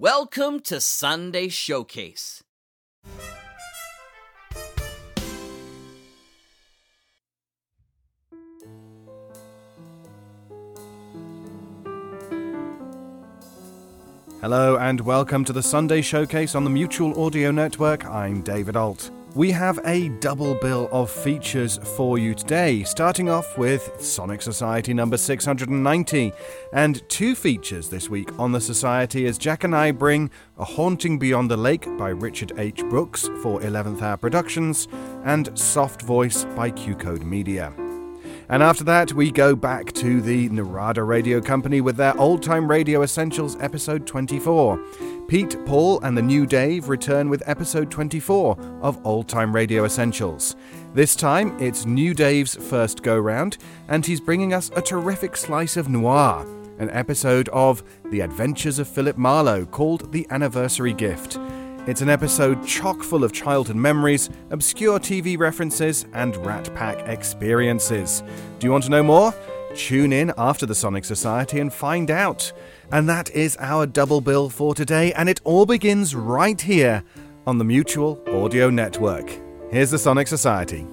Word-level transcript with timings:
Welcome 0.00 0.60
to 0.60 0.80
Sunday 0.80 1.48
Showcase. 1.48 2.42
Hello 14.40 14.78
and 14.78 15.02
welcome 15.02 15.44
to 15.44 15.52
the 15.52 15.62
Sunday 15.62 16.00
Showcase 16.00 16.54
on 16.54 16.64
the 16.64 16.70
Mutual 16.70 17.22
Audio 17.22 17.50
Network. 17.50 18.06
I'm 18.06 18.40
David 18.40 18.76
Ault. 18.76 19.10
We 19.34 19.52
have 19.52 19.78
a 19.84 20.08
double 20.08 20.56
bill 20.56 20.88
of 20.90 21.08
features 21.08 21.78
for 21.96 22.18
you 22.18 22.34
today, 22.34 22.82
starting 22.82 23.30
off 23.30 23.56
with 23.56 23.92
Sonic 24.00 24.42
Society 24.42 24.92
number 24.92 25.16
690. 25.16 26.32
And 26.72 27.08
two 27.08 27.36
features 27.36 27.88
this 27.88 28.10
week 28.10 28.36
on 28.40 28.50
the 28.50 28.60
Society 28.60 29.26
as 29.26 29.38
Jack 29.38 29.62
and 29.62 29.74
I 29.74 29.92
bring 29.92 30.30
A 30.58 30.64
Haunting 30.64 31.18
Beyond 31.18 31.48
the 31.48 31.56
Lake 31.56 31.86
by 31.96 32.08
Richard 32.08 32.54
H. 32.58 32.82
Brooks 32.84 33.28
for 33.40 33.60
11th 33.60 34.02
Hour 34.02 34.16
Productions 34.16 34.88
and 35.24 35.56
Soft 35.56 36.02
Voice 36.02 36.44
by 36.56 36.70
Q 36.70 36.96
Code 36.96 37.22
Media. 37.22 37.72
And 38.50 38.64
after 38.64 38.82
that, 38.82 39.12
we 39.12 39.30
go 39.30 39.54
back 39.54 39.92
to 39.92 40.20
the 40.20 40.48
Narada 40.48 41.04
Radio 41.04 41.40
Company 41.40 41.80
with 41.80 41.96
their 41.96 42.18
Old 42.18 42.42
Time 42.42 42.68
Radio 42.68 43.02
Essentials 43.02 43.56
episode 43.60 44.08
24. 44.08 44.76
Pete, 45.28 45.56
Paul, 45.66 46.00
and 46.00 46.18
the 46.18 46.22
new 46.22 46.46
Dave 46.46 46.88
return 46.88 47.30
with 47.30 47.44
episode 47.46 47.92
24 47.92 48.58
of 48.82 48.98
Old 49.06 49.28
Time 49.28 49.54
Radio 49.54 49.84
Essentials. 49.84 50.56
This 50.94 51.14
time, 51.14 51.56
it's 51.60 51.86
New 51.86 52.12
Dave's 52.12 52.56
first 52.56 53.04
go 53.04 53.16
round, 53.16 53.56
and 53.86 54.04
he's 54.04 54.20
bringing 54.20 54.52
us 54.52 54.72
a 54.74 54.82
terrific 54.82 55.36
slice 55.36 55.76
of 55.76 55.88
noir, 55.88 56.44
an 56.80 56.90
episode 56.90 57.48
of 57.50 57.84
The 58.06 58.18
Adventures 58.18 58.80
of 58.80 58.88
Philip 58.88 59.16
Marlowe 59.16 59.64
called 59.64 60.10
The 60.10 60.26
Anniversary 60.28 60.92
Gift. 60.92 61.38
It's 61.86 62.02
an 62.02 62.10
episode 62.10 62.66
chock 62.66 63.02
full 63.02 63.24
of 63.24 63.32
childhood 63.32 63.74
memories, 63.74 64.28
obscure 64.50 64.98
TV 64.98 65.38
references, 65.38 66.04
and 66.12 66.36
Rat 66.44 66.72
Pack 66.74 67.08
experiences. 67.08 68.22
Do 68.58 68.66
you 68.66 68.70
want 68.70 68.84
to 68.84 68.90
know 68.90 69.02
more? 69.02 69.34
Tune 69.74 70.12
in 70.12 70.30
after 70.36 70.66
the 70.66 70.74
Sonic 70.74 71.06
Society 71.06 71.58
and 71.58 71.72
find 71.72 72.10
out. 72.10 72.52
And 72.92 73.08
that 73.08 73.30
is 73.30 73.56
our 73.60 73.86
double 73.86 74.20
bill 74.20 74.50
for 74.50 74.74
today, 74.74 75.14
and 75.14 75.26
it 75.28 75.40
all 75.42 75.64
begins 75.64 76.14
right 76.14 76.60
here 76.60 77.02
on 77.46 77.56
the 77.56 77.64
Mutual 77.64 78.22
Audio 78.28 78.68
Network. 78.68 79.30
Here's 79.70 79.90
the 79.90 79.98
Sonic 79.98 80.28
Society. 80.28 80.86